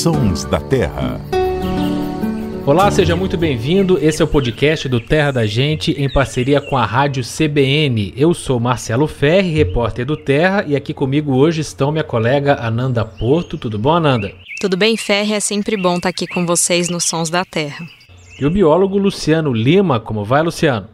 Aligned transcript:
Sons 0.00 0.44
da 0.44 0.58
Terra. 0.58 1.20
Olá, 2.64 2.90
seja 2.90 3.14
muito 3.14 3.36
bem-vindo. 3.36 3.98
Esse 4.02 4.22
é 4.22 4.24
o 4.24 4.28
podcast 4.28 4.88
do 4.88 4.98
Terra 4.98 5.30
da 5.30 5.46
Gente 5.46 5.92
em 5.92 6.10
parceria 6.10 6.58
com 6.58 6.74
a 6.74 6.86
Rádio 6.86 7.22
CBN. 7.22 8.14
Eu 8.16 8.32
sou 8.32 8.58
Marcelo 8.58 9.06
Ferri, 9.06 9.50
repórter 9.50 10.06
do 10.06 10.16
Terra, 10.16 10.64
e 10.66 10.74
aqui 10.74 10.94
comigo 10.94 11.34
hoje 11.34 11.60
estão 11.60 11.92
minha 11.92 12.02
colega 12.02 12.58
Ananda 12.62 13.04
Porto. 13.04 13.58
Tudo 13.58 13.78
bom, 13.78 13.92
Ananda? 13.92 14.32
Tudo 14.58 14.74
bem, 14.74 14.96
Ferri? 14.96 15.34
É 15.34 15.40
sempre 15.40 15.76
bom 15.76 15.96
estar 15.96 16.08
aqui 16.08 16.26
com 16.26 16.46
vocês 16.46 16.88
nos 16.88 17.04
Sons 17.04 17.28
da 17.28 17.44
Terra. 17.44 17.86
E 18.40 18.46
o 18.46 18.50
biólogo 18.50 18.96
Luciano 18.96 19.52
Lima. 19.52 20.00
Como 20.00 20.24
vai, 20.24 20.42
Luciano? 20.42 20.88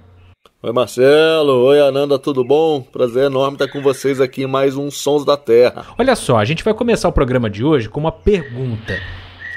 Oi 0.63 0.73
Marcelo, 0.73 1.53
oi 1.65 1.79
Ananda, 1.81 2.19
tudo 2.19 2.43
bom? 2.43 2.81
Prazer 2.81 3.25
enorme 3.25 3.57
estar 3.57 3.69
com 3.69 3.83
vocês 3.83 4.23
aqui 4.23 4.45
em 4.45 4.47
mais 4.47 4.75
um 4.75 4.91
Sons 4.91 5.23
da 5.23 5.37
Terra. 5.37 5.85
Olha 5.99 6.17
só, 6.17 6.39
a 6.39 6.47
gente 6.47 6.65
vai 6.65 6.73
começar 6.73 7.11
o 7.11 7.13
programa 7.13 7.51
de 7.51 7.63
hoje 7.63 7.91
com 7.91 8.01
uma 8.01 8.11
pergunta. 8.11 8.99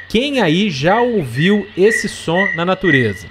Quem 0.10 0.42
aí 0.42 0.70
já 0.70 1.00
ouviu 1.00 1.66
esse 1.78 2.10
som 2.10 2.38
na 2.58 2.66
natureza? 2.66 3.28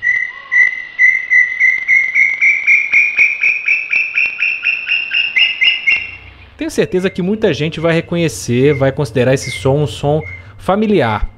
Tenho 6.56 6.70
certeza 6.70 7.11
que 7.11 7.20
muita 7.20 7.53
gente 7.53 7.80
vai 7.80 7.92
reconhecer, 7.92 8.73
vai 8.73 8.92
considerar 8.92 9.34
esse 9.34 9.50
som 9.50 9.83
um 9.83 9.87
som 9.87 10.23
familiar, 10.56 11.28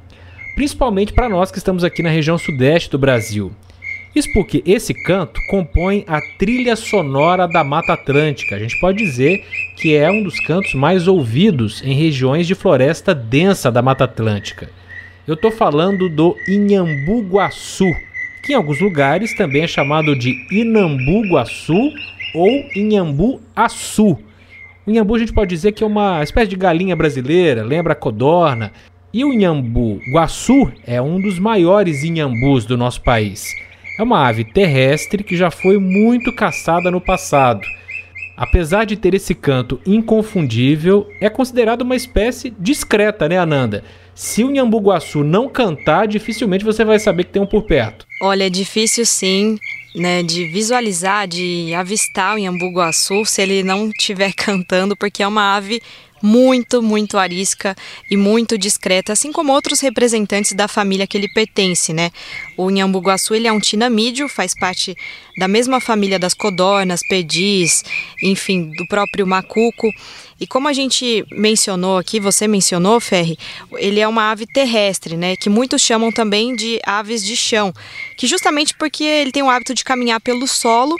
principalmente 0.54 1.12
para 1.12 1.28
nós 1.28 1.50
que 1.50 1.58
estamos 1.58 1.82
aqui 1.82 2.04
na 2.04 2.08
região 2.08 2.38
sudeste 2.38 2.88
do 2.88 2.98
Brasil. 2.98 3.50
Isso 4.14 4.32
porque 4.32 4.62
esse 4.66 4.92
canto 4.92 5.40
compõe 5.48 6.04
a 6.06 6.20
trilha 6.36 6.74
sonora 6.74 7.46
da 7.46 7.62
Mata 7.62 7.92
Atlântica. 7.92 8.56
A 8.56 8.58
gente 8.58 8.78
pode 8.80 8.98
dizer 8.98 9.44
que 9.76 9.94
é 9.94 10.10
um 10.10 10.22
dos 10.22 10.40
cantos 10.40 10.74
mais 10.74 11.06
ouvidos 11.06 11.80
em 11.84 11.94
regiões 11.94 12.46
de 12.46 12.56
floresta 12.56 13.14
densa 13.14 13.70
da 13.70 13.80
Mata 13.80 14.04
Atlântica. 14.04 14.68
Eu 15.28 15.34
estou 15.34 15.52
falando 15.52 16.08
do 16.08 16.34
Inhambuguaçu, 16.48 17.86
que 18.42 18.52
em 18.52 18.56
alguns 18.56 18.80
lugares 18.80 19.36
também 19.36 19.62
é 19.62 19.68
chamado 19.68 20.16
de 20.16 20.34
Inambuguaçu 20.50 21.92
ou 22.34 22.48
Inhambu-Açu. 22.74 24.18
O 24.86 24.90
Inhambu 24.90 25.14
a 25.14 25.18
gente 25.20 25.32
pode 25.32 25.50
dizer 25.50 25.72
que 25.72 25.84
é 25.84 25.86
uma 25.86 26.22
espécie 26.22 26.48
de 26.48 26.56
galinha 26.56 26.96
brasileira, 26.96 27.62
lembra 27.62 27.92
a 27.92 27.96
codorna. 27.96 28.72
E 29.12 29.24
o 29.24 29.32
Inhambu 29.32 30.00
Guaçu 30.12 30.72
é 30.86 31.02
um 31.02 31.20
dos 31.20 31.38
maiores 31.38 32.04
inhambus 32.04 32.64
do 32.64 32.76
nosso 32.76 33.02
país. 33.02 33.52
É 34.00 34.02
uma 34.02 34.26
ave 34.26 34.44
terrestre 34.44 35.22
que 35.22 35.36
já 35.36 35.50
foi 35.50 35.76
muito 35.76 36.32
caçada 36.32 36.90
no 36.90 37.02
passado. 37.02 37.60
Apesar 38.34 38.86
de 38.86 38.96
ter 38.96 39.12
esse 39.12 39.34
canto 39.34 39.78
inconfundível, 39.84 41.06
é 41.20 41.28
considerado 41.28 41.82
uma 41.82 41.94
espécie 41.94 42.48
discreta, 42.58 43.28
né, 43.28 43.36
Ananda? 43.36 43.84
Se 44.14 44.42
o 44.42 44.50
Nhambuguaçu 44.50 45.22
não 45.22 45.50
cantar, 45.50 46.08
dificilmente 46.08 46.64
você 46.64 46.82
vai 46.82 46.98
saber 46.98 47.24
que 47.24 47.32
tem 47.32 47.42
um 47.42 47.46
por 47.46 47.64
perto. 47.64 48.06
Olha, 48.22 48.46
é 48.46 48.48
difícil 48.48 49.04
sim, 49.04 49.58
né, 49.94 50.22
de 50.22 50.46
visualizar, 50.46 51.28
de 51.28 51.74
avistar 51.74 52.36
o 52.36 52.38
Nhambuguaçu 52.38 53.26
se 53.26 53.42
ele 53.42 53.62
não 53.62 53.90
estiver 53.90 54.32
cantando, 54.32 54.96
porque 54.96 55.22
é 55.22 55.28
uma 55.28 55.56
ave 55.56 55.82
muito, 56.22 56.82
muito 56.82 57.18
arisca 57.18 57.76
e 58.10 58.16
muito 58.16 58.58
discreta, 58.58 59.12
assim 59.12 59.32
como 59.32 59.52
outros 59.52 59.80
representantes 59.80 60.52
da 60.52 60.68
família 60.68 61.06
que 61.06 61.16
ele 61.16 61.28
pertence, 61.28 61.92
né? 61.92 62.10
O 62.56 62.70
Inhambuguaçu, 62.70 63.34
ele 63.34 63.48
é 63.48 63.52
um 63.52 63.60
tinamídeo, 63.60 64.28
faz 64.28 64.54
parte 64.58 64.96
da 65.38 65.48
mesma 65.48 65.80
família 65.80 66.18
das 66.18 66.34
codornas, 66.34 67.00
perdis, 67.08 67.82
enfim, 68.22 68.70
do 68.76 68.86
próprio 68.86 69.26
macuco. 69.26 69.88
E 70.40 70.46
como 70.46 70.68
a 70.68 70.72
gente 70.72 71.24
mencionou 71.32 71.98
aqui, 71.98 72.18
você 72.18 72.48
mencionou, 72.48 72.98
Ferri, 72.98 73.38
ele 73.76 74.00
é 74.00 74.08
uma 74.08 74.30
ave 74.30 74.46
terrestre, 74.46 75.16
né? 75.16 75.36
Que 75.36 75.50
muitos 75.50 75.82
chamam 75.82 76.10
também 76.10 76.54
de 76.54 76.80
aves 76.84 77.24
de 77.24 77.36
chão, 77.36 77.72
que 78.16 78.26
justamente 78.26 78.74
porque 78.74 79.04
ele 79.04 79.32
tem 79.32 79.42
o 79.42 79.50
hábito 79.50 79.74
de 79.74 79.84
caminhar 79.84 80.20
pelo 80.20 80.46
solo 80.46 80.96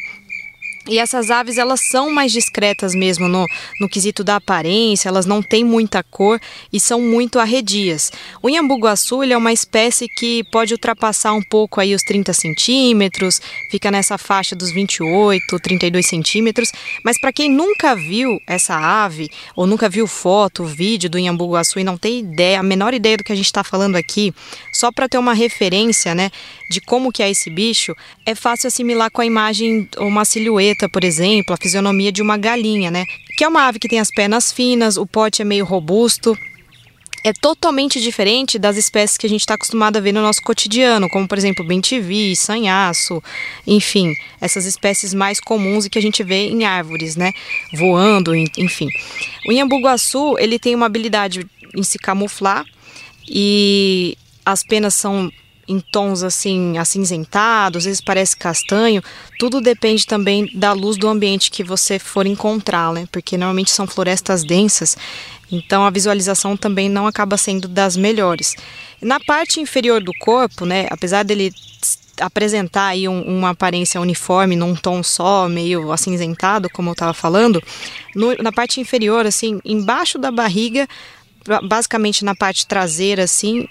e 0.89 0.99
essas 0.99 1.31
aves 1.31 1.59
elas 1.59 1.81
são 1.91 2.11
mais 2.11 2.33
discretas 2.33 2.95
mesmo 2.95 3.29
no, 3.29 3.47
no 3.81 3.89
quesito 3.89 4.25
da 4.25 4.37
aparência, 4.37 5.09
elas 5.09 5.27
não 5.27 5.43
têm 5.43 5.63
muita 5.63 6.03
cor 6.03 6.41
e 6.73 6.81
são 6.81 7.01
muito 7.01 7.39
arredias. 7.39 8.11
O 8.43 8.49
Inhambuguaçu 8.49 9.23
ele 9.23 9.35
é 9.35 9.37
uma 9.37 9.53
espécie 9.53 10.09
que 10.09 10.43
pode 10.51 10.73
ultrapassar 10.73 11.35
um 11.35 11.43
pouco 11.43 11.81
aí 11.81 11.95
os 11.95 12.03
30 12.03 12.33
centímetros, 12.33 13.43
fica 13.71 13.91
nessa 13.91 14.17
faixa 14.17 14.57
dos 14.57 14.73
28, 14.73 15.59
32 15.61 16.07
centímetros, 16.07 16.73
mas 17.05 17.21
para 17.21 17.33
quem 17.33 17.51
nunca 17.51 17.95
viu 17.95 18.39
essa 18.47 18.75
ave, 18.75 19.29
ou 19.55 19.67
nunca 19.67 19.89
viu 19.89 20.07
foto, 20.07 20.65
vídeo 20.65 21.11
do 21.11 21.19
Inhambuguaçu 21.19 21.79
e 21.79 21.85
não 21.85 21.99
tem 21.99 22.21
ideia, 22.21 22.59
a 22.59 22.63
menor 22.63 22.95
ideia 22.95 23.19
do 23.19 23.25
que 23.25 23.33
a 23.33 23.37
gente 23.37 23.47
está 23.47 23.63
falando 23.63 23.97
aqui, 23.97 24.33
só 24.73 24.91
para 24.91 25.09
ter 25.09 25.19
uma 25.19 25.35
referência 25.35 26.15
né, 26.15 26.31
de 26.71 26.81
como 26.81 27.13
que 27.13 27.23
é 27.23 27.31
esse 27.31 27.51
bicho, 27.51 27.95
é 28.25 28.35
fácil 28.35 28.69
assimilar 28.69 29.11
com 29.11 29.21
a 29.21 29.27
imagem, 29.27 29.87
uma 29.99 30.25
silhueta 30.25 30.70
silhueta, 30.71 30.89
por 30.89 31.05
exemplo, 31.05 31.55
a 31.55 31.57
fisionomia 31.57 32.13
de 32.13 32.23
uma 32.23 32.37
galinha, 32.37 32.91
né? 32.91 33.05
Que 33.37 33.45
é 33.45 33.49
uma 33.49 33.67
ave 33.67 33.79
que 33.79 33.89
tem 33.89 33.99
as 33.99 34.11
pernas 34.11 34.53
finas, 34.53 34.97
o 34.97 35.07
pote 35.07 35.43
é 35.43 35.45
meio 35.45 35.65
robusto, 35.65 36.37
é 37.23 37.33
totalmente 37.33 38.01
diferente 38.01 38.59
das 38.59 38.77
espécies 38.77 39.19
que 39.19 39.27
a 39.27 39.29
gente 39.29 39.41
está 39.41 39.55
acostumado 39.55 39.97
a 39.97 40.01
ver 40.01 40.13
no 40.13 40.23
nosso 40.23 40.43
cotidiano, 40.43 41.09
como 41.09 41.29
por 41.29 41.37
exemplo 41.37 41.65
bentivi, 41.65 42.35
sanhaço, 42.35 43.23
enfim, 43.67 44.15
essas 44.41 44.65
espécies 44.65 45.13
mais 45.13 45.39
comuns 45.39 45.85
e 45.85 45.91
que 45.91 45.99
a 45.99 46.03
gente 46.03 46.23
vê 46.23 46.49
em 46.49 46.65
árvores, 46.65 47.17
né, 47.17 47.33
voando, 47.75 48.35
enfim. 48.35 48.89
O 49.47 49.53
Inhambuguaçu, 49.53 50.39
ele 50.39 50.59
tem 50.59 50.75
uma 50.75 50.87
habilidade 50.87 51.47
em 51.77 51.83
se 51.83 51.99
camuflar 51.99 52.65
e 53.29 54.17
as 54.45 54.63
penas 54.63 54.95
são 54.95 55.31
em 55.71 55.79
tons 55.79 56.25
assim 56.25 56.77
acinzentados, 56.77 57.83
às 57.83 57.85
vezes 57.85 58.01
parece 58.01 58.37
castanho, 58.37 59.03
tudo 59.39 59.61
depende 59.61 60.05
também 60.05 60.51
da 60.53 60.73
luz 60.73 60.97
do 60.97 61.07
ambiente 61.07 61.51
que 61.51 61.63
você 61.63 61.99
for 61.99 62.27
encontrar, 62.27 62.93
né? 62.93 63.07
Porque 63.13 63.37
normalmente 63.37 63.71
são 63.71 63.87
florestas 63.87 64.43
densas, 64.43 64.97
então 65.51 65.85
a 65.85 65.91
visualização 65.91 66.57
também 66.57 66.89
não 66.89 67.07
acaba 67.07 67.37
sendo 67.37 67.69
das 67.69 67.97
melhores. 67.97 68.57
Na 69.01 69.21
parte 69.21 69.61
inferior 69.61 70.03
do 70.03 70.13
corpo, 70.19 70.67
né, 70.67 70.87
apesar 70.91 71.23
dele 71.23 71.53
apresentar 72.21 72.89
aí 72.89 73.09
um, 73.09 73.23
uma 73.23 73.51
aparência 73.51 74.01
uniforme 74.01 74.57
num 74.57 74.75
tom 74.75 75.03
só, 75.03 75.49
meio 75.49 75.91
acinzentado, 75.93 76.69
como 76.69 76.91
eu 76.91 76.93
estava 76.93 77.15
falando, 77.15 77.63
no, 78.15 78.35
na 78.43 78.53
parte 78.53 78.81
inferior, 78.81 79.25
assim, 79.25 79.61
embaixo 79.65 80.19
da 80.19 80.31
barriga, 80.31 80.87
basicamente 81.63 82.25
na 82.25 82.35
parte 82.35 82.67
traseira, 82.67 83.25
assim, 83.25 83.67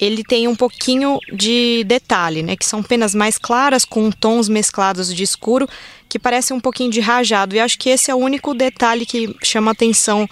ele 0.00 0.22
tem 0.22 0.46
um 0.46 0.54
pouquinho 0.54 1.18
de 1.32 1.84
detalhe, 1.84 2.42
né? 2.42 2.56
Que 2.56 2.64
são 2.64 2.82
penas 2.82 3.14
mais 3.14 3.36
claras 3.36 3.84
com 3.84 4.10
tons 4.10 4.48
mesclados 4.48 5.12
de 5.12 5.22
escuro 5.22 5.68
que 6.08 6.18
parecem 6.18 6.56
um 6.56 6.60
pouquinho 6.60 6.90
de 6.90 7.00
rajado. 7.00 7.54
E 7.54 7.60
acho 7.60 7.78
que 7.78 7.90
esse 7.90 8.10
é 8.10 8.14
o 8.14 8.18
único 8.18 8.54
detalhe 8.54 9.04
que 9.04 9.34
chama 9.42 9.72
atenção 9.72 10.28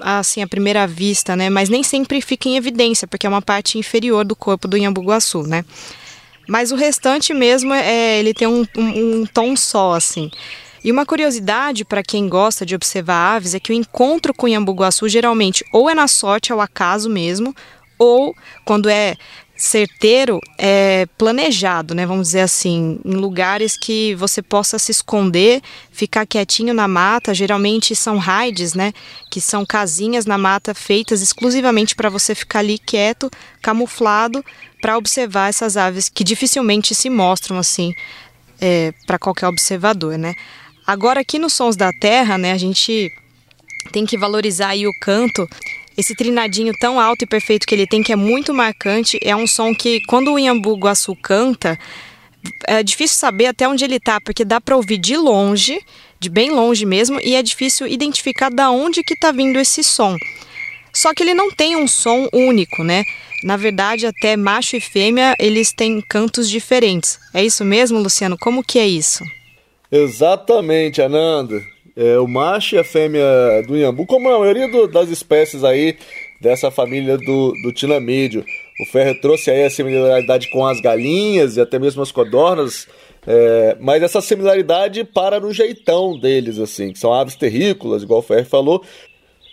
assim 0.00 0.42
à 0.42 0.46
primeira 0.46 0.86
vista, 0.86 1.36
né? 1.36 1.50
Mas 1.50 1.68
nem 1.68 1.82
sempre 1.82 2.20
fica 2.20 2.48
em 2.48 2.56
evidência 2.56 3.06
porque 3.06 3.26
é 3.26 3.30
uma 3.30 3.42
parte 3.42 3.78
inferior 3.78 4.24
do 4.24 4.34
corpo 4.34 4.66
do 4.66 4.76
Inhambuguaçu, 4.76 5.42
né? 5.42 5.64
Mas 6.48 6.72
o 6.72 6.76
restante 6.76 7.34
mesmo 7.34 7.74
é 7.74 8.18
ele 8.18 8.32
tem 8.32 8.48
um, 8.48 8.64
um, 8.76 9.20
um 9.20 9.26
tom 9.26 9.54
só 9.54 9.94
assim. 9.94 10.30
E 10.82 10.90
uma 10.90 11.04
curiosidade 11.04 11.84
para 11.84 12.02
quem 12.02 12.28
gosta 12.28 12.64
de 12.64 12.74
observar 12.74 13.36
aves 13.36 13.54
é 13.54 13.60
que 13.60 13.72
o 13.72 13.74
encontro 13.74 14.32
com 14.32 14.46
o 14.46 14.48
Iambuguaçu 14.48 15.08
geralmente 15.08 15.64
ou 15.72 15.90
é 15.90 15.94
na 15.94 16.08
sorte, 16.08 16.52
ao 16.52 16.60
acaso 16.60 17.10
mesmo, 17.10 17.54
ou 17.98 18.34
quando 18.64 18.88
é 18.88 19.16
certeiro 19.58 20.40
é 20.56 21.06
planejado, 21.18 21.92
né? 21.92 22.06
Vamos 22.06 22.28
dizer 22.28 22.40
assim, 22.40 23.00
em 23.04 23.14
lugares 23.14 23.76
que 23.76 24.14
você 24.14 24.40
possa 24.40 24.78
se 24.78 24.92
esconder, 24.92 25.60
ficar 25.90 26.24
quietinho 26.24 26.72
na 26.72 26.86
mata. 26.86 27.34
Geralmente 27.34 27.94
são 27.96 28.18
raids, 28.18 28.74
né? 28.74 28.92
Que 29.30 29.40
são 29.40 29.66
casinhas 29.66 30.24
na 30.24 30.38
mata 30.38 30.72
feitas 30.74 31.20
exclusivamente 31.20 31.96
para 31.96 32.08
você 32.08 32.34
ficar 32.36 32.60
ali 32.60 32.78
quieto, 32.78 33.28
camuflado, 33.60 34.44
para 34.80 34.96
observar 34.96 35.48
essas 35.48 35.76
aves 35.76 36.08
que 36.08 36.22
dificilmente 36.22 36.94
se 36.94 37.10
mostram 37.10 37.58
assim 37.58 37.92
é, 38.60 38.92
para 39.06 39.18
qualquer 39.18 39.48
observador, 39.48 40.16
né? 40.16 40.34
Agora 40.86 41.20
aqui 41.20 41.38
nos 41.38 41.52
Sons 41.52 41.76
da 41.76 41.90
Terra, 41.92 42.38
né? 42.38 42.52
A 42.52 42.58
gente 42.58 43.12
tem 43.92 44.06
que 44.06 44.16
valorizar 44.16 44.68
aí 44.68 44.86
o 44.86 44.92
canto 45.00 45.48
esse 45.98 46.14
trinadinho 46.14 46.72
tão 46.78 47.00
alto 47.00 47.24
e 47.24 47.26
perfeito 47.26 47.66
que 47.66 47.74
ele 47.74 47.84
tem, 47.84 48.04
que 48.04 48.12
é 48.12 48.16
muito 48.16 48.54
marcante, 48.54 49.18
é 49.20 49.34
um 49.34 49.48
som 49.48 49.74
que, 49.74 50.00
quando 50.02 50.32
o 50.32 50.38
Iambu 50.38 50.76
Guaçu 50.76 51.16
canta, 51.16 51.76
é 52.68 52.84
difícil 52.84 53.18
saber 53.18 53.46
até 53.46 53.68
onde 53.68 53.84
ele 53.84 53.96
está, 53.96 54.20
porque 54.20 54.44
dá 54.44 54.60
para 54.60 54.76
ouvir 54.76 54.96
de 54.96 55.16
longe, 55.16 55.76
de 56.20 56.28
bem 56.28 56.52
longe 56.52 56.86
mesmo, 56.86 57.20
e 57.20 57.34
é 57.34 57.42
difícil 57.42 57.88
identificar 57.88 58.48
da 58.48 58.70
onde 58.70 59.02
que 59.02 59.14
está 59.14 59.32
vindo 59.32 59.58
esse 59.58 59.82
som. 59.82 60.16
Só 60.92 61.12
que 61.12 61.20
ele 61.20 61.34
não 61.34 61.50
tem 61.50 61.74
um 61.74 61.88
som 61.88 62.28
único, 62.32 62.84
né? 62.84 63.02
Na 63.42 63.56
verdade, 63.56 64.06
até 64.06 64.36
macho 64.36 64.76
e 64.76 64.80
fêmea, 64.80 65.34
eles 65.36 65.72
têm 65.72 66.00
cantos 66.00 66.48
diferentes. 66.48 67.18
É 67.34 67.44
isso 67.44 67.64
mesmo, 67.64 67.98
Luciano? 67.98 68.38
Como 68.38 68.62
que 68.62 68.78
é 68.78 68.86
isso? 68.86 69.24
Exatamente, 69.90 71.02
Ananda 71.02 71.60
é, 71.98 72.16
o 72.20 72.28
macho 72.28 72.76
e 72.76 72.78
a 72.78 72.84
fêmea 72.84 73.26
do 73.66 73.76
Inhambu, 73.76 74.06
como 74.06 74.28
a 74.28 74.38
maioria 74.38 74.68
do, 74.70 74.86
das 74.86 75.08
espécies 75.08 75.64
aí 75.64 75.96
dessa 76.40 76.70
família 76.70 77.18
do, 77.18 77.52
do. 77.52 77.74
O 78.80 78.86
Ferro 78.86 79.20
trouxe 79.20 79.50
aí 79.50 79.64
a 79.64 79.70
similaridade 79.70 80.48
com 80.50 80.64
as 80.64 80.80
galinhas 80.80 81.56
e 81.56 81.60
até 81.60 81.80
mesmo 81.80 82.00
as 82.00 82.12
codornas, 82.12 82.86
é, 83.26 83.76
mas 83.80 84.00
essa 84.04 84.20
similaridade 84.20 85.02
para 85.02 85.40
no 85.40 85.52
jeitão 85.52 86.16
deles, 86.16 86.60
assim, 86.60 86.92
que 86.92 86.98
são 87.00 87.12
aves 87.12 87.34
terrícolas, 87.34 88.04
igual 88.04 88.20
o 88.20 88.22
Ferro 88.22 88.46
falou. 88.46 88.84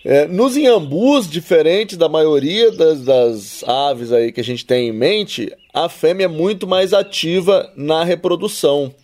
É, 0.04 0.28
nos 0.28 0.56
inhambus, 0.56 1.28
diferente 1.28 1.96
da 1.96 2.08
maioria 2.08 2.70
das, 2.70 3.00
das 3.00 3.64
aves 3.64 4.12
aí 4.12 4.30
que 4.30 4.40
a 4.40 4.44
gente 4.44 4.64
tem 4.64 4.90
em 4.90 4.92
mente, 4.92 5.52
a 5.74 5.88
fêmea 5.88 6.26
é 6.26 6.28
muito 6.28 6.64
mais 6.64 6.94
ativa 6.94 7.68
na 7.74 8.04
reprodução. 8.04 8.94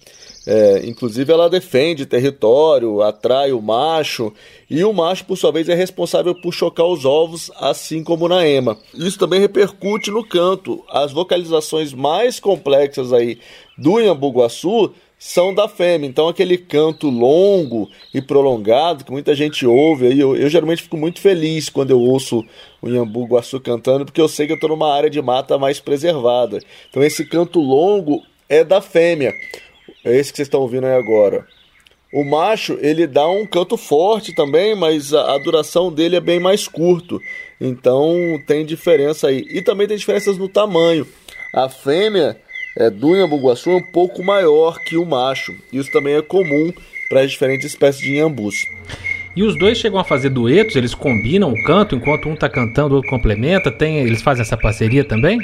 É, 0.46 0.82
inclusive, 0.84 1.32
ela 1.32 1.48
defende 1.48 2.04
território, 2.04 3.00
atrai 3.00 3.52
o 3.52 3.62
macho, 3.62 4.32
e 4.68 4.82
o 4.84 4.92
macho, 4.92 5.24
por 5.24 5.36
sua 5.36 5.52
vez, 5.52 5.68
é 5.68 5.74
responsável 5.74 6.34
por 6.34 6.52
chocar 6.52 6.86
os 6.86 7.04
ovos, 7.04 7.50
assim 7.56 8.02
como 8.02 8.28
na 8.28 8.46
ema. 8.46 8.76
Isso 8.94 9.18
também 9.18 9.40
repercute 9.40 10.10
no 10.10 10.26
canto. 10.26 10.82
As 10.88 11.12
vocalizações 11.12 11.92
mais 11.92 12.40
complexas 12.40 13.12
aí 13.12 13.38
do 13.78 14.00
Iambuguaçu 14.00 14.92
são 15.24 15.54
da 15.54 15.68
fêmea. 15.68 16.08
Então, 16.08 16.26
aquele 16.26 16.58
canto 16.58 17.08
longo 17.08 17.88
e 18.12 18.20
prolongado 18.20 19.04
que 19.04 19.12
muita 19.12 19.36
gente 19.36 19.64
ouve, 19.64 20.08
aí 20.08 20.18
eu, 20.18 20.34
eu 20.34 20.48
geralmente 20.48 20.82
fico 20.82 20.96
muito 20.96 21.20
feliz 21.20 21.68
quando 21.68 21.92
eu 21.92 22.00
ouço 22.00 22.44
o 22.82 22.88
Iambu 22.88 23.26
Guaçu 23.26 23.60
cantando, 23.60 24.04
porque 24.04 24.20
eu 24.20 24.26
sei 24.26 24.46
que 24.46 24.52
eu 24.52 24.56
estou 24.56 24.70
numa 24.70 24.92
área 24.92 25.08
de 25.08 25.22
mata 25.22 25.56
mais 25.56 25.78
preservada. 25.78 26.58
Então, 26.90 27.04
esse 27.04 27.24
canto 27.24 27.60
longo 27.60 28.20
é 28.48 28.64
da 28.64 28.80
fêmea. 28.80 29.32
É 30.04 30.16
esse 30.16 30.32
que 30.32 30.36
vocês 30.36 30.46
estão 30.46 30.60
ouvindo 30.60 30.86
aí 30.86 30.94
agora. 30.94 31.46
O 32.12 32.24
macho, 32.24 32.78
ele 32.82 33.06
dá 33.06 33.26
um 33.28 33.46
canto 33.46 33.76
forte 33.76 34.34
também, 34.34 34.74
mas 34.74 35.14
a, 35.14 35.34
a, 35.34 35.38
duração 35.38 35.90
dele 35.90 36.16
é 36.16 36.20
bem 36.20 36.38
mais 36.38 36.68
curto. 36.68 37.18
Então 37.60 38.14
tem 38.46 38.66
diferença 38.66 39.28
aí. 39.28 39.46
E 39.48 39.62
também 39.62 39.86
tem 39.86 39.96
diferenças 39.96 40.36
no 40.36 40.48
tamanho. 40.48 41.06
A 41.54 41.70
fêmea 41.70 42.36
é, 42.76 42.90
do 42.90 43.16
Inhambuguaçu 43.16 43.70
é 43.70 43.76
um 43.76 43.92
pouco 43.92 44.22
maior 44.22 44.78
que 44.80 44.96
o 44.96 45.06
macho. 45.06 45.54
Isso 45.72 45.90
também 45.90 46.14
é 46.14 46.22
comum 46.22 46.72
para 47.08 47.20
as 47.20 47.30
diferentes 47.30 47.66
espécies 47.66 48.02
de 48.02 48.12
inhambus. 48.12 48.56
E 49.34 49.42
os 49.42 49.56
dois 49.56 49.78
chegam 49.78 49.98
a 49.98 50.04
fazer 50.04 50.28
duetos, 50.28 50.76
eles 50.76 50.94
combinam 50.94 51.50
o 51.50 51.64
canto, 51.64 51.94
enquanto 51.94 52.28
um 52.28 52.34
está 52.34 52.50
cantando, 52.50 52.92
o 52.92 52.96
outro 52.96 53.10
complementa. 53.10 53.70
Tem, 53.70 53.98
eles 53.98 54.20
fazem 54.20 54.42
essa 54.42 54.56
parceria 54.58 55.04
também? 55.04 55.38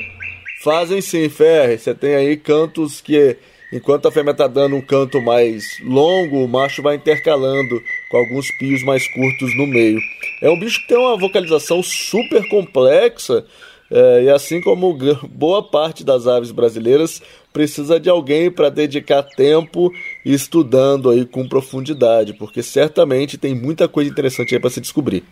Fazem 0.62 1.00
sim, 1.00 1.28
Ferre. 1.31 1.78
Você 1.78 1.94
tem 1.94 2.14
aí 2.14 2.37
cantos 2.37 3.00
que 3.00 3.37
Enquanto 3.73 4.09
a 4.09 4.12
fêmea 4.12 4.31
está 4.31 4.47
dando 4.47 4.76
um 4.76 4.81
canto 4.81 5.20
mais 5.20 5.79
longo, 5.85 6.43
o 6.43 6.49
macho 6.49 6.82
vai 6.82 6.97
intercalando 6.97 7.82
com 8.09 8.17
alguns 8.17 8.50
pios 8.59 8.82
mais 8.82 9.06
curtos 9.09 9.56
no 9.56 9.67
meio. 9.67 10.00
É 10.41 10.49
um 10.49 10.59
bicho 10.59 10.81
que 10.81 10.88
tem 10.88 10.97
uma 10.97 11.19
vocalização 11.19 11.82
super 11.82 12.49
complexa 12.49 13.44
é, 13.91 14.25
e 14.25 14.31
assim 14.31 14.61
como 14.61 14.97
boa 15.31 15.62
parte 15.62 16.05
das 16.05 16.26
aves 16.26 16.50
brasileiras 16.50 17.23
precisa 17.53 17.99
de 17.99 18.09
alguém 18.09 18.50
para 18.50 18.69
dedicar 18.69 19.23
tempo 19.23 19.91
estudando 20.25 21.11
aí 21.11 21.25
com 21.25 21.49
profundidade, 21.49 22.35
porque 22.35 22.62
certamente 22.62 23.38
tem 23.38 23.55
muita 23.55 23.88
coisa 23.88 24.11
interessante 24.11 24.55
aí 24.55 24.61
para 24.61 24.70
se 24.70 24.81
descobrir. 24.81 25.25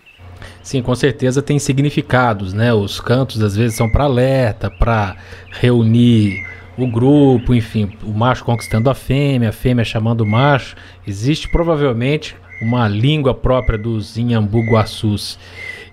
Sim, 0.63 0.83
com 0.83 0.95
certeza 0.95 1.41
tem 1.41 1.59
significados, 1.59 2.53
né? 2.53 2.73
Os 2.73 3.01
cantos 3.01 3.43
às 3.43 3.57
vezes 3.57 3.77
são 3.77 3.89
para 3.89 4.05
alerta, 4.05 4.71
para 4.71 5.17
reunir 5.51 6.45
o 6.77 6.87
grupo, 6.87 7.55
enfim, 7.55 7.91
o 8.03 8.13
macho 8.13 8.45
conquistando 8.45 8.91
a 8.91 8.95
fêmea, 8.95 9.49
a 9.49 9.53
fêmea 9.53 9.85
chamando 9.85 10.21
o 10.21 10.27
macho. 10.27 10.77
Existe 11.07 11.49
provavelmente 11.49 12.37
uma 12.61 12.89
língua 12.89 13.35
própria 13.35 13.79
dos 13.79 14.17
Inhambuguaçus. 14.17 15.39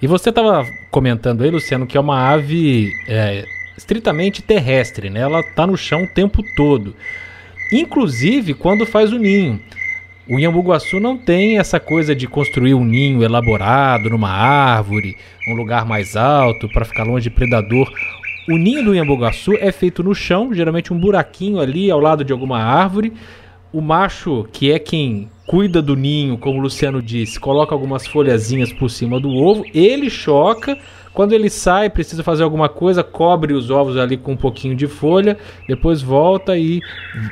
E 0.02 0.08
você 0.08 0.30
estava 0.30 0.66
comentando 0.92 1.44
aí, 1.44 1.50
Luciano, 1.50 1.88
que 1.88 1.98
é 1.98 2.00
uma 2.00 2.30
ave 2.30 2.92
é, 3.08 3.46
estritamente 3.78 4.42
terrestre, 4.42 5.10
né? 5.10 5.22
Ela 5.22 5.40
está 5.40 5.66
no 5.66 5.78
chão 5.78 6.04
o 6.04 6.14
tempo 6.14 6.44
todo, 6.56 6.96
inclusive 7.72 8.54
quando 8.54 8.86
faz 8.86 9.14
o 9.14 9.18
ninho. 9.18 9.62
O 10.28 10.40
Inhambuguaçu 10.40 11.02
não 11.02 11.18
tem 11.18 11.58
essa 11.58 11.82
coisa 11.82 12.16
de 12.16 12.28
construir 12.28 12.74
um 12.74 12.86
ninho 12.86 13.24
elaborado 13.24 14.10
numa 14.10 14.30
árvore, 14.30 15.18
um 15.50 15.54
lugar 15.54 15.86
mais 15.86 16.16
alto 16.16 16.70
para 16.70 16.86
ficar 16.86 17.04
longe 17.04 17.24
de 17.24 17.30
predador. 17.30 17.92
O 18.48 18.58
ninho 18.58 18.84
do 18.84 18.94
Inhambugaçu 18.94 19.54
é 19.54 19.72
feito 19.72 20.04
no 20.04 20.14
chão, 20.14 20.54
geralmente 20.54 20.92
um 20.92 21.00
buraquinho 21.00 21.60
ali 21.60 21.90
ao 21.90 22.00
lado 22.00 22.26
de 22.26 22.34
alguma 22.34 22.60
árvore. 22.60 23.14
O 23.72 23.80
macho, 23.80 24.46
que 24.52 24.72
é 24.72 24.78
quem 24.78 25.30
cuida 25.48 25.82
do 25.82 25.96
ninho, 25.96 26.38
como 26.38 26.60
o 26.60 26.62
Luciano 26.62 27.02
disse, 27.02 27.40
coloca 27.40 27.74
algumas 27.74 28.06
folhazinhas 28.06 28.72
por 28.74 28.90
cima 28.90 29.20
do 29.20 29.30
ovo, 29.30 29.64
ele 29.74 30.10
choca. 30.10 30.78
Quando 31.14 31.34
ele 31.34 31.50
sai, 31.50 31.90
precisa 31.90 32.24
fazer 32.24 32.44
alguma 32.44 32.68
coisa, 32.68 33.04
cobre 33.04 33.54
os 33.54 33.70
ovos 33.70 33.98
ali 33.98 34.18
com 34.18 34.34
um 34.34 34.38
pouquinho 34.38 34.76
de 34.76 34.88
folha, 34.88 35.38
depois 35.68 36.02
volta 36.02 36.58
e 36.58 36.82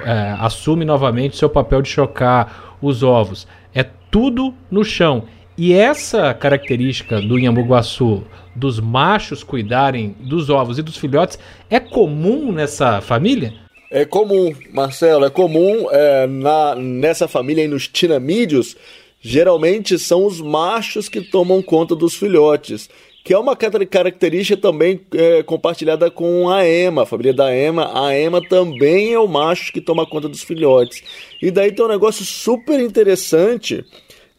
é, 0.06 0.36
assume 0.40 0.86
novamente 0.86 1.36
seu 1.36 1.50
papel 1.50 1.82
de 1.82 1.90
chocar 1.90 2.78
os 2.82 3.04
ovos. 3.04 3.48
É 3.74 3.84
tudo 3.84 4.54
no 4.70 4.84
chão. 4.84 5.24
E 5.64 5.74
essa 5.74 6.34
característica 6.34 7.22
do 7.22 7.38
Inhambuguaçu 7.38 8.24
dos 8.56 8.80
machos 8.80 9.44
cuidarem 9.44 10.16
dos 10.20 10.50
ovos 10.50 10.80
e 10.80 10.82
dos 10.82 10.98
filhotes 10.98 11.38
é 11.70 11.80
comum 11.80 12.52
nessa 12.52 13.00
família? 13.00 13.54
É 13.92 14.04
comum, 14.04 14.56
Marcelo, 14.74 15.24
é 15.24 15.30
comum 15.30 15.88
é, 15.92 16.26
na, 16.26 16.74
nessa 16.74 17.28
família 17.28 17.64
aí 17.64 17.68
nos 17.68 17.88
tinamídeos, 17.88 18.76
geralmente 19.22 20.00
são 20.00 20.26
os 20.26 20.42
machos 20.42 21.08
que 21.08 21.22
tomam 21.22 21.62
conta 21.62 21.96
dos 21.96 22.16
filhotes, 22.16 22.90
que 23.24 23.32
é 23.32 23.38
uma 23.38 23.56
característica 23.56 24.60
também 24.60 25.00
é, 25.14 25.44
compartilhada 25.44 26.10
com 26.10 26.50
a 26.50 26.66
ema, 26.66 27.04
a 27.04 27.06
família 27.06 27.36
da 27.36 27.56
ema. 27.56 28.08
A 28.08 28.18
ema 28.18 28.42
também 28.50 29.14
é 29.14 29.20
o 29.20 29.28
macho 29.28 29.72
que 29.72 29.80
toma 29.80 30.08
conta 30.08 30.28
dos 30.28 30.42
filhotes. 30.42 31.04
E 31.40 31.52
daí 31.52 31.72
tem 31.72 31.86
um 31.86 31.88
negócio 31.88 32.26
super 32.26 32.80
interessante, 32.80 33.86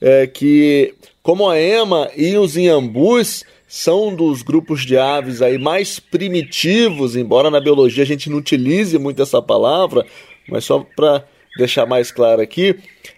é, 0.00 0.26
que 0.26 0.92
como 1.22 1.48
a 1.48 1.58
ema 1.58 2.10
e 2.16 2.36
os 2.36 2.56
inhambus 2.56 3.44
são 3.68 4.14
dos 4.14 4.42
grupos 4.42 4.84
de 4.84 4.98
aves 4.98 5.40
aí 5.40 5.56
mais 5.56 5.98
primitivos, 5.98 7.16
embora 7.16 7.50
na 7.50 7.60
biologia 7.60 8.02
a 8.02 8.06
gente 8.06 8.28
não 8.28 8.38
utilize 8.38 8.98
muito 8.98 9.22
essa 9.22 9.40
palavra, 9.40 10.04
mas 10.48 10.64
só 10.64 10.84
para 10.96 11.24
deixar 11.56 11.86
mais 11.86 12.10
claro 12.10 12.42
aqui, 12.42 12.76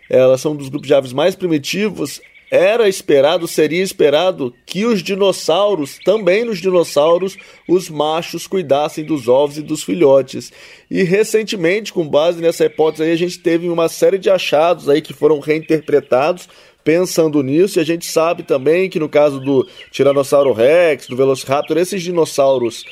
elas 0.09 0.41
são 0.41 0.55
dos 0.55 0.69
grupos 0.69 0.87
de 0.87 0.95
aves 0.95 1.12
mais 1.12 1.35
primitivos. 1.35 2.21
Era 2.51 2.89
esperado, 2.89 3.49
seria 3.49 3.83
esperado 3.83 4.55
que 4.65 4.85
os 4.85 5.03
dinossauros, 5.03 5.99
também 6.05 6.45
nos 6.45 6.61
dinossauros, 6.61 7.37
os 7.67 7.89
machos 7.89 8.46
cuidassem 8.46 9.03
dos 9.05 9.27
ovos 9.27 9.58
e 9.58 9.63
dos 9.63 9.82
filhotes. 9.82 10.53
E 10.89 11.03
recentemente, 11.03 11.93
com 11.93 12.06
base 12.06 12.41
nessa 12.41 12.67
hipótese 12.67 13.03
aí, 13.03 13.11
a 13.11 13.17
gente 13.17 13.41
teve 13.41 13.69
uma 13.69 13.89
série 13.89 14.19
de 14.19 14.31
achados 14.31 14.89
aí 14.89 15.01
que 15.01 15.13
foram 15.13 15.41
reinterpretados 15.41 16.49
pensando 16.84 17.43
nisso, 17.43 17.79
e 17.79 17.81
a 17.81 17.84
gente 17.84 18.06
sabe 18.06 18.43
também 18.43 18.91
que 18.91 19.00
no 19.00 19.08
caso 19.08 19.41
do 19.41 19.67
Tiranossauro 19.91 20.53
Rex, 20.53 21.06
do 21.06 21.17
Velociraptor, 21.17 21.79
esses 21.79 22.03
dinossauros 22.03 22.84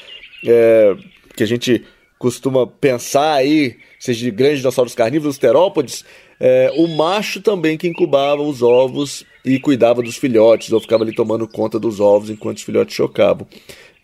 é, 0.44 0.96
que 1.36 1.42
a 1.42 1.46
gente 1.46 1.84
costuma 2.18 2.66
pensar 2.66 3.34
aí, 3.34 3.76
seja 3.98 4.24
de 4.24 4.30
grandes 4.30 4.58
dinossauros 4.58 4.94
carnívoros, 4.94 5.38
terópodes, 5.38 6.04
é, 6.40 6.72
o 6.76 6.88
macho 6.88 7.40
também 7.40 7.76
que 7.76 7.86
incubava 7.86 8.42
os 8.42 8.62
ovos 8.62 9.24
e 9.44 9.60
cuidava 9.60 10.02
dos 10.02 10.16
filhotes, 10.16 10.72
ou 10.72 10.80
ficava 10.80 11.04
ali 11.04 11.14
tomando 11.14 11.46
conta 11.46 11.78
dos 11.78 12.00
ovos 12.00 12.30
enquanto 12.30 12.58
os 12.58 12.62
filhotes 12.62 12.94
chocavam. 12.94 13.46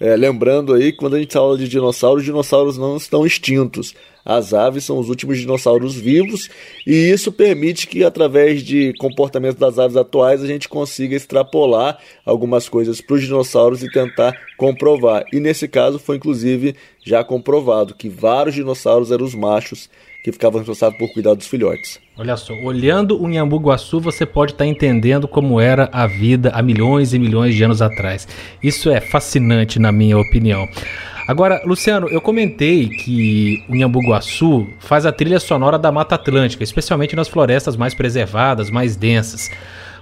É, 0.00 0.14
lembrando 0.14 0.74
aí, 0.74 0.92
quando 0.92 1.16
a 1.16 1.18
gente 1.18 1.32
fala 1.32 1.58
de 1.58 1.68
dinossauros, 1.68 2.20
os 2.20 2.26
dinossauros 2.26 2.78
não 2.78 2.96
estão 2.96 3.26
extintos. 3.26 3.94
As 4.24 4.52
aves 4.52 4.84
são 4.84 4.98
os 4.98 5.08
últimos 5.08 5.38
dinossauros 5.38 5.96
vivos 5.96 6.50
e 6.86 6.92
isso 6.92 7.32
permite 7.32 7.86
que, 7.86 8.04
através 8.04 8.62
de 8.62 8.92
comportamento 8.98 9.58
das 9.58 9.78
aves 9.78 9.96
atuais, 9.96 10.42
a 10.42 10.46
gente 10.46 10.68
consiga 10.68 11.16
extrapolar 11.16 11.98
algumas 12.26 12.68
coisas 12.68 13.00
para 13.00 13.16
os 13.16 13.22
dinossauros 13.22 13.82
e 13.82 13.90
tentar 13.90 14.38
comprovar. 14.58 15.24
E 15.32 15.40
nesse 15.40 15.66
caso 15.66 15.98
foi 15.98 16.16
inclusive 16.16 16.76
já 17.02 17.24
comprovado 17.24 17.94
que 17.94 18.08
vários 18.08 18.54
dinossauros 18.54 19.10
eram 19.10 19.24
os 19.24 19.34
machos 19.34 19.88
que 20.28 20.32
ficavam 20.32 20.58
responsáveis 20.58 20.98
por 20.98 21.12
cuidar 21.12 21.34
dos 21.34 21.46
filhotes. 21.46 21.98
Olha 22.16 22.36
só, 22.36 22.52
olhando 22.54 23.20
o 23.20 23.28
Inhambuguaçu, 23.28 24.00
você 24.00 24.26
pode 24.26 24.52
estar 24.52 24.64
tá 24.64 24.68
entendendo 24.68 25.26
como 25.26 25.60
era 25.60 25.88
a 25.92 26.06
vida 26.06 26.50
há 26.54 26.62
milhões 26.62 27.14
e 27.14 27.18
milhões 27.18 27.54
de 27.54 27.64
anos 27.64 27.80
atrás. 27.80 28.28
Isso 28.62 28.90
é 28.90 29.00
fascinante, 29.00 29.78
na 29.78 29.90
minha 29.90 30.18
opinião. 30.18 30.66
Agora, 31.26 31.62
Luciano, 31.64 32.08
eu 32.08 32.20
comentei 32.20 32.88
que 32.88 33.64
o 33.68 33.74
Inhambuguaçu 33.74 34.66
faz 34.78 35.04
a 35.04 35.12
trilha 35.12 35.40
sonora 35.40 35.78
da 35.78 35.92
Mata 35.92 36.14
Atlântica, 36.14 36.64
especialmente 36.64 37.14
nas 37.14 37.28
florestas 37.28 37.76
mais 37.76 37.94
preservadas, 37.94 38.70
mais 38.70 38.96
densas. 38.96 39.50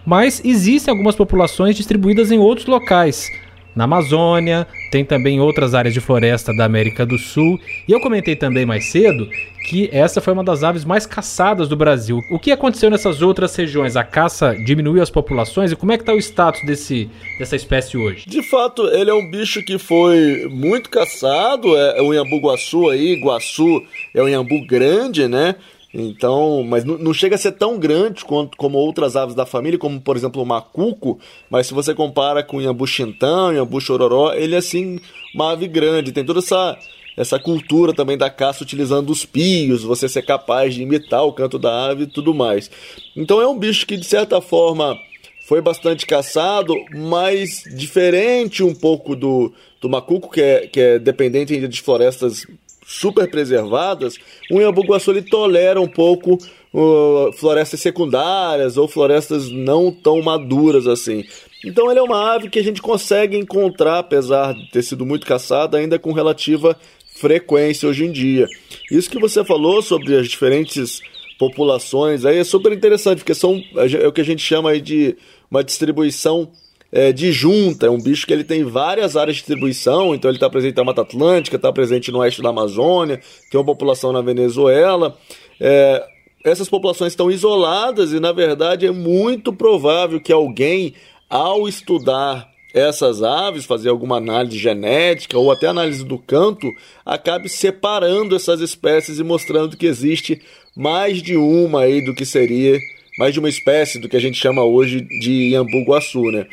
Mas 0.04 0.40
existem 0.44 0.92
algumas 0.92 1.16
populações 1.16 1.76
distribuídas 1.76 2.30
em 2.30 2.38
outros 2.38 2.66
locais. 2.66 3.28
Na 3.74 3.84
Amazônia, 3.84 4.66
tem 4.96 5.04
também 5.04 5.38
outras 5.38 5.74
áreas 5.74 5.92
de 5.92 6.00
floresta 6.00 6.56
da 6.56 6.64
América 6.64 7.04
do 7.04 7.18
Sul. 7.18 7.60
E 7.86 7.92
eu 7.92 8.00
comentei 8.00 8.34
também 8.34 8.64
mais 8.64 8.86
cedo 8.86 9.28
que 9.68 9.90
essa 9.92 10.22
foi 10.22 10.32
uma 10.32 10.42
das 10.42 10.64
aves 10.64 10.86
mais 10.86 11.04
caçadas 11.04 11.68
do 11.68 11.76
Brasil. 11.76 12.22
O 12.30 12.38
que 12.38 12.50
aconteceu 12.50 12.88
nessas 12.88 13.20
outras 13.20 13.54
regiões? 13.54 13.94
A 13.94 14.02
caça 14.02 14.54
diminuiu 14.54 15.02
as 15.02 15.10
populações? 15.10 15.70
E 15.70 15.76
como 15.76 15.92
é 15.92 15.98
que 15.98 16.02
está 16.02 16.14
o 16.14 16.18
status 16.18 16.64
desse, 16.64 17.10
dessa 17.38 17.56
espécie 17.56 17.98
hoje? 17.98 18.26
De 18.26 18.42
fato, 18.42 18.86
ele 18.86 19.10
é 19.10 19.14
um 19.14 19.30
bicho 19.30 19.62
que 19.62 19.76
foi 19.76 20.48
muito 20.50 20.88
caçado. 20.88 21.76
É, 21.76 22.00
o 22.00 22.14
Inhambu-Guaçu 22.14 22.88
aí, 22.88 23.20
Guaçu 23.20 23.84
é 24.14 24.22
um 24.22 24.28
Inhambu 24.28 24.66
grande, 24.66 25.28
né? 25.28 25.56
Então, 25.98 26.62
mas 26.62 26.84
não 26.84 27.14
chega 27.14 27.36
a 27.36 27.38
ser 27.38 27.52
tão 27.52 27.78
grande 27.78 28.22
quanto, 28.22 28.54
como 28.58 28.76
outras 28.76 29.16
aves 29.16 29.34
da 29.34 29.46
família, 29.46 29.78
como 29.78 29.98
por 29.98 30.14
exemplo 30.14 30.42
o 30.42 30.46
macuco, 30.46 31.18
mas 31.48 31.68
se 31.68 31.72
você 31.72 31.94
compara 31.94 32.42
com 32.42 32.58
o 32.58 32.60
Inhambu 32.60 32.86
Xintão, 32.86 33.50
Inhambu 33.50 33.80
Chororó, 33.80 34.34
ele 34.34 34.54
é 34.54 34.58
assim 34.58 35.00
uma 35.34 35.52
ave 35.52 35.66
grande, 35.66 36.12
tem 36.12 36.22
toda 36.22 36.40
essa 36.40 36.78
essa 37.16 37.38
cultura 37.38 37.94
também 37.94 38.18
da 38.18 38.28
caça 38.28 38.62
utilizando 38.62 39.08
os 39.08 39.24
pios, 39.24 39.82
você 39.82 40.06
ser 40.06 40.20
capaz 40.20 40.74
de 40.74 40.82
imitar 40.82 41.24
o 41.24 41.32
canto 41.32 41.58
da 41.58 41.86
ave 41.86 42.02
e 42.02 42.06
tudo 42.06 42.34
mais. 42.34 42.70
Então 43.16 43.40
é 43.40 43.48
um 43.48 43.58
bicho 43.58 43.86
que 43.86 43.96
de 43.96 44.04
certa 44.04 44.38
forma 44.42 44.98
foi 45.46 45.62
bastante 45.62 46.04
caçado, 46.04 46.74
mas 46.94 47.62
diferente 47.74 48.62
um 48.62 48.74
pouco 48.74 49.16
do, 49.16 49.50
do 49.80 49.88
macuco, 49.88 50.30
que 50.30 50.42
é, 50.42 50.66
que 50.66 50.78
é 50.78 50.98
dependente 50.98 51.54
ainda 51.54 51.66
de 51.66 51.80
florestas 51.80 52.46
super 52.86 53.28
preservadas, 53.28 54.16
o 54.50 54.60
Inhambu-Guaçu 54.60 55.10
ele 55.10 55.22
tolera 55.22 55.80
um 55.80 55.88
pouco 55.88 56.38
uh, 56.72 57.32
florestas 57.32 57.80
secundárias 57.80 58.76
ou 58.76 58.86
florestas 58.86 59.50
não 59.50 59.90
tão 59.90 60.22
maduras 60.22 60.86
assim. 60.86 61.24
Então 61.64 61.90
ele 61.90 61.98
é 61.98 62.02
uma 62.02 62.34
ave 62.34 62.48
que 62.48 62.60
a 62.60 62.62
gente 62.62 62.80
consegue 62.80 63.36
encontrar, 63.36 63.98
apesar 63.98 64.54
de 64.54 64.70
ter 64.70 64.82
sido 64.82 65.04
muito 65.04 65.26
caçada, 65.26 65.76
ainda 65.76 65.98
com 65.98 66.12
relativa 66.12 66.78
frequência 67.16 67.88
hoje 67.88 68.04
em 68.04 68.12
dia. 68.12 68.46
Isso 68.90 69.10
que 69.10 69.18
você 69.18 69.44
falou 69.44 69.82
sobre 69.82 70.14
as 70.16 70.28
diferentes 70.28 71.00
populações 71.38 72.24
aí 72.24 72.38
é 72.38 72.44
super 72.44 72.72
interessante, 72.72 73.18
porque 73.18 73.34
são 73.34 73.60
é 73.74 74.06
o 74.06 74.12
que 74.12 74.20
a 74.20 74.24
gente 74.24 74.42
chama 74.42 74.78
de 74.80 75.16
uma 75.50 75.64
distribuição 75.64 76.50
é, 76.96 77.12
de 77.12 77.30
junta, 77.30 77.88
é 77.88 77.90
um 77.90 78.00
bicho 78.00 78.26
que 78.26 78.32
ele 78.32 78.42
tem 78.42 78.64
várias 78.64 79.18
áreas 79.18 79.36
de 79.36 79.42
distribuição, 79.42 80.14
então 80.14 80.30
ele 80.30 80.38
está 80.38 80.48
presente 80.48 80.78
na 80.78 80.84
Mata 80.84 81.02
Atlântica, 81.02 81.56
está 81.56 81.70
presente 81.70 82.10
no 82.10 82.20
oeste 82.20 82.40
da 82.40 82.48
Amazônia, 82.48 83.20
tem 83.50 83.60
uma 83.60 83.66
população 83.66 84.14
na 84.14 84.22
Venezuela. 84.22 85.14
É, 85.60 86.02
essas 86.42 86.70
populações 86.70 87.12
estão 87.12 87.30
isoladas 87.30 88.14
e, 88.14 88.18
na 88.18 88.32
verdade, 88.32 88.86
é 88.86 88.90
muito 88.90 89.52
provável 89.52 90.18
que 90.18 90.32
alguém, 90.32 90.94
ao 91.28 91.68
estudar 91.68 92.48
essas 92.72 93.22
aves, 93.22 93.66
fazer 93.66 93.90
alguma 93.90 94.16
análise 94.16 94.56
genética 94.56 95.36
ou 95.36 95.52
até 95.52 95.66
análise 95.66 96.02
do 96.02 96.18
canto, 96.18 96.66
acabe 97.04 97.50
separando 97.50 98.34
essas 98.34 98.62
espécies 98.62 99.18
e 99.18 99.22
mostrando 99.22 99.76
que 99.76 99.84
existe 99.84 100.40
mais 100.74 101.22
de 101.22 101.36
uma 101.36 101.82
aí 101.82 102.02
do 102.02 102.14
que 102.14 102.24
seria 102.24 102.78
mais 103.18 103.32
de 103.32 103.38
uma 103.38 103.48
espécie 103.48 103.98
do 103.98 104.08
que 104.08 104.16
a 104.16 104.20
gente 104.20 104.38
chama 104.38 104.62
hoje 104.62 105.00
de 105.00 105.50
iambu-guaçu, 105.50 106.30
né? 106.30 106.46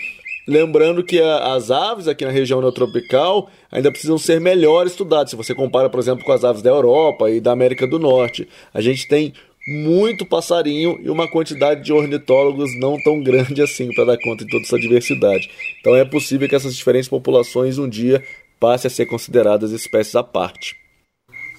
Lembrando 0.47 1.03
que 1.03 1.21
a, 1.21 1.53
as 1.53 1.71
aves 1.71 2.07
aqui 2.07 2.25
na 2.25 2.31
região 2.31 2.59
neotropical 2.59 3.49
ainda 3.71 3.91
precisam 3.91 4.17
ser 4.17 4.41
melhor 4.41 4.85
estudadas. 4.85 5.29
Se 5.29 5.35
você 5.35 5.55
compara, 5.55 5.89
por 5.89 5.99
exemplo, 5.99 6.23
com 6.25 6.31
as 6.31 6.43
aves 6.43 6.61
da 6.61 6.69
Europa 6.69 7.29
e 7.29 7.39
da 7.39 7.51
América 7.51 7.87
do 7.87 7.97
Norte, 7.97 8.47
a 8.73 8.81
gente 8.81 9.07
tem 9.07 9.33
muito 9.65 10.25
passarinho 10.25 10.99
e 11.01 11.09
uma 11.09 11.27
quantidade 11.27 11.83
de 11.83 11.93
ornitólogos 11.93 12.77
não 12.77 13.01
tão 13.01 13.21
grande 13.23 13.61
assim 13.61 13.93
para 13.93 14.05
dar 14.05 14.17
conta 14.17 14.43
de 14.43 14.51
toda 14.51 14.63
essa 14.63 14.77
diversidade. 14.77 15.49
Então 15.79 15.95
é 15.95 16.03
possível 16.03 16.49
que 16.49 16.55
essas 16.55 16.75
diferentes 16.75 17.07
populações 17.07 17.77
um 17.77 17.87
dia 17.87 18.21
passem 18.59 18.87
a 18.87 18.91
ser 18.91 19.05
consideradas 19.05 19.71
espécies 19.71 20.15
à 20.15 20.23
parte. 20.23 20.75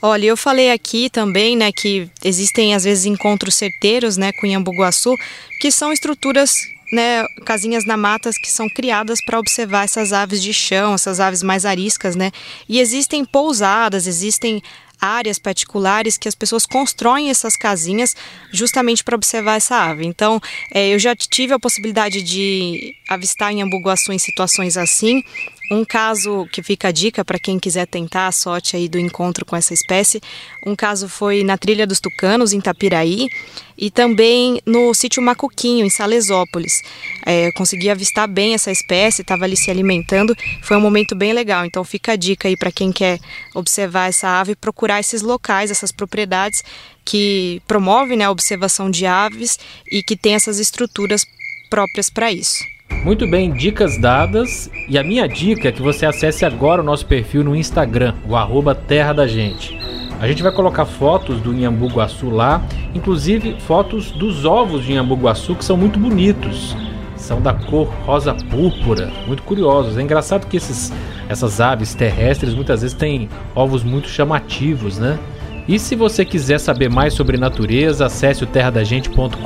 Olha, 0.03 0.27
eu 0.27 0.37
falei 0.37 0.71
aqui 0.71 1.09
também, 1.09 1.57
né, 1.57 1.73
que 1.73 2.11
existem 2.23 2.75
às 2.75 2.85
vezes 2.85 3.07
encontros 3.07 3.55
certeiros, 3.55 4.19
né, 4.19 4.33
com 4.33 4.47
Iambuguaçu, 4.47 5.17
que 5.61 5.71
são 5.71 5.91
estruturas 5.91 6.55
né, 6.93 7.25
casinhas 7.45 7.85
na 7.85 7.97
matas 7.97 8.37
que 8.37 8.51
são 8.51 8.69
criadas 8.69 9.19
para 9.25 9.39
observar 9.39 9.85
essas 9.85 10.13
aves 10.13 10.43
de 10.43 10.53
chão, 10.53 10.95
essas 10.95 11.21
aves 11.21 11.43
mais 11.43 11.65
ariscas, 11.65 12.15
né? 12.17 12.31
E 12.69 12.81
existem 12.81 13.25
pousadas, 13.25 14.07
existem 14.07 14.63
áreas 15.05 15.39
particulares 15.39 16.17
que 16.17 16.29
as 16.29 16.35
pessoas 16.35 16.67
constroem 16.67 17.31
essas 17.31 17.57
casinhas 17.57 18.15
justamente 18.51 19.05
para 19.05 19.15
observar 19.15 19.57
essa 19.57 19.77
ave. 19.77 20.07
Então, 20.07 20.41
é, 20.73 20.89
eu 20.89 20.99
já 20.99 21.15
tive 21.15 21.53
a 21.53 21.59
possibilidade 21.59 22.23
de 22.23 22.95
avistar 23.09 23.53
em 23.53 23.63
Ambuguaçu 23.63 24.13
em 24.13 24.19
situações 24.19 24.77
assim. 24.77 25.23
Um 25.71 25.83
caso 25.83 26.47
que 26.53 26.63
fica 26.63 26.89
a 26.89 26.93
dica 26.93 27.25
para 27.25 27.39
quem 27.39 27.59
quiser 27.59 27.87
tentar 27.87 28.27
a 28.27 28.33
sorte 28.33 28.77
aí 28.77 28.87
do 28.87 28.99
encontro 28.99 29.47
com 29.47 29.57
essa 29.57 29.73
espécie, 29.73 30.21
um 30.65 30.77
caso 30.77 31.09
foi 31.09 31.43
na 31.43 31.57
Trilha 31.57 31.87
dos 31.87 32.01
Tucanos, 32.01 32.53
em 32.53 32.61
Tapiraí, 32.61 33.29
e 33.77 33.91
também 33.91 34.61
no 34.65 34.93
sítio 34.95 35.23
Macuquinho, 35.23 35.85
em 35.85 35.91
Salesópolis. 35.91 36.83
É, 37.25 37.51
consegui 37.53 37.91
avistar 37.91 38.29
bem 38.29 38.55
essa 38.55 38.71
espécie, 38.71 39.23
estava 39.23 39.45
ali 39.45 39.57
se 39.57 39.71
alimentando, 39.71 40.37
foi 40.63 40.77
um 40.77 40.81
momento 40.81 41.15
bem 41.15 41.33
legal. 41.33 41.65
Então 41.65 41.83
fica 41.83 42.13
a 42.13 42.17
dica 42.17 42.47
aí 42.47 42.57
para 42.57 42.71
quem 42.71 42.93
quer 42.93 43.19
observar 43.55 44.11
essa 44.11 44.29
ave, 44.29 44.55
procurar 44.95 45.01
esses 45.01 45.23
locais, 45.23 45.71
essas 45.71 45.91
propriedades 45.91 46.63
que 47.05 47.61
promovem 47.67 48.19
né, 48.19 48.25
a 48.25 48.31
observação 48.31 48.91
de 48.91 49.07
aves 49.07 49.59
e 49.91 50.03
que 50.03 50.17
tem 50.17 50.35
essas 50.35 50.59
estruturas 50.59 51.27
próprias 51.69 52.09
para 52.09 52.31
isso. 52.31 52.65
Muito 53.05 53.27
bem, 53.27 53.53
dicas 53.53 53.99
dadas. 54.01 54.71
E 54.89 54.97
a 54.99 55.03
minha 55.03 55.27
dica 55.27 55.69
é 55.69 55.73
que 55.73 55.83
você 55.83 56.07
acesse 56.07 56.45
agora 56.45 56.81
o 56.81 56.85
nosso 56.85 57.07
perfil 57.07 57.43
no 57.43 57.57
Instagram, 57.57 58.15
o 58.27 58.37
arroba 58.37 58.75
Terra 58.75 59.13
da 59.13 59.27
Gente. 59.27 59.77
A 60.21 60.29
gente 60.29 60.43
vai 60.43 60.53
colocar 60.53 60.87
fotos 60.87 61.41
do 61.41 61.53
Inhambu 61.53 61.89
Guaçu 61.89 62.31
lá, 62.31 62.63
inclusive 62.95 63.61
fotos 63.61 64.13
dos 64.13 64.45
ovos 64.45 64.85
de 64.85 64.93
Inhambu 64.93 65.17
Guaçu 65.17 65.57
que 65.57 65.65
são 65.65 65.77
muito 65.77 65.99
bonitos. 65.99 66.77
São 67.25 67.41
da 67.41 67.55
cor 67.55 67.87
rosa 68.05 68.35
púrpura, 68.35 69.11
muito 69.27 69.43
curiosos. 69.45 69.97
É 69.97 70.03
engraçado 70.03 70.47
que 70.47 70.59
esses, 70.59 70.93
essas 71.27 71.59
aves 71.59 71.95
terrestres 71.95 72.53
muitas 72.53 72.83
vezes 72.83 72.95
têm 72.95 73.31
ovos 73.55 73.83
muito 73.83 74.09
chamativos, 74.09 74.99
né? 74.99 75.19
E 75.67 75.79
se 75.79 75.97
você 75.97 76.25
quiser 76.25 76.61
saber 76.61 76.91
mais 76.91 77.15
sobre 77.15 77.39
natureza, 77.39 78.07
acesse 78.07 78.45
o 78.45 78.47
terradagente.com.br. 78.47 79.37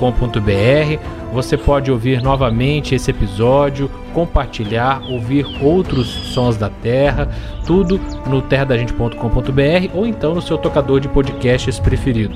Você 1.33 1.57
pode 1.57 1.93
ouvir 1.93 2.21
novamente 2.21 2.95
esse 2.95 3.11
episódio, 3.11 3.89
compartilhar, 4.13 5.01
ouvir 5.09 5.47
outros 5.63 6.09
sons 6.09 6.57
da 6.57 6.69
terra, 6.69 7.29
tudo 7.65 8.01
no 8.27 8.43
terradagente.com.br 8.43 9.95
ou 9.95 10.07
então 10.07 10.35
no 10.35 10.43
seu 10.43 10.59
tocador 10.59 10.99
de 10.99 11.09
podcasts 11.09 11.79
preferido. 11.79 12.35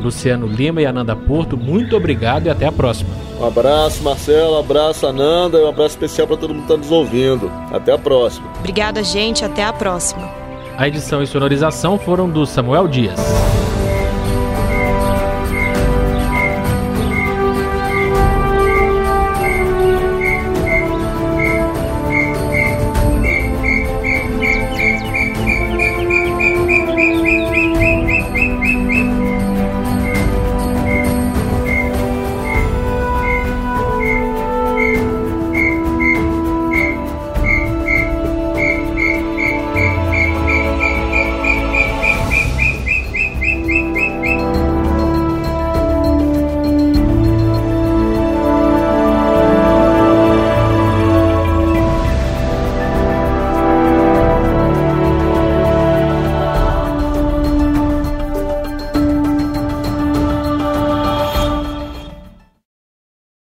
Luciano 0.00 0.46
Lima 0.46 0.80
e 0.80 0.86
Ananda 0.86 1.14
Porto, 1.14 1.56
muito 1.56 1.96
obrigado 1.96 2.46
e 2.46 2.50
até 2.50 2.66
a 2.66 2.72
próxima. 2.72 3.10
Um 3.38 3.46
abraço, 3.46 4.02
Marcelo, 4.02 4.56
um 4.56 4.60
abraço, 4.60 5.06
Ananda, 5.06 5.58
e 5.58 5.64
um 5.64 5.68
abraço 5.68 5.90
especial 5.90 6.26
para 6.26 6.36
todo 6.36 6.54
mundo 6.54 6.66
que 6.66 6.72
está 6.72 6.76
nos 6.76 6.90
ouvindo. 6.90 7.50
Até 7.72 7.92
a 7.92 7.98
próxima. 7.98 8.48
Obrigada, 8.58 9.02
gente, 9.02 9.44
até 9.44 9.64
a 9.64 9.72
próxima. 9.72 10.47
A 10.78 10.86
edição 10.86 11.20
e 11.20 11.26
sonorização 11.26 11.98
foram 11.98 12.30
do 12.30 12.46
Samuel 12.46 12.86
Dias. 12.86 13.18